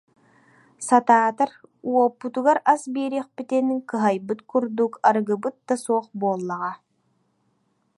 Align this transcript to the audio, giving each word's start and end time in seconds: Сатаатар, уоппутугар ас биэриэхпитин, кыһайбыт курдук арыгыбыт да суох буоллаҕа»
Сатаатар, 0.87 1.49
уоппутугар 1.91 2.57
ас 2.71 2.81
биэриэхпитин, 2.93 3.67
кыһайбыт 3.89 4.39
курдук 4.49 4.93
арыгыбыт 5.07 5.55
да 5.67 5.75
суох 5.83 6.05
буоллаҕа» 6.19 6.73